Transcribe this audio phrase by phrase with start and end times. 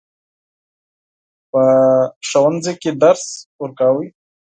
[1.51, 1.63] په
[2.27, 3.23] ښوونځي کې درس
[3.61, 4.05] ورکاوه.